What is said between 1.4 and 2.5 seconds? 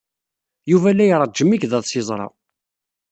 igḍaḍ s yeẓra.